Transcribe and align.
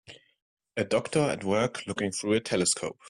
a 0.77 0.83
doctor 0.83 1.19
at 1.19 1.43
work 1.43 1.85
looking 1.85 2.09
through 2.11 2.33
a 2.33 2.39
telescope 2.39 2.97